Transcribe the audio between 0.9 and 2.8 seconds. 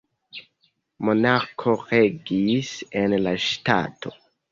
Monarko regis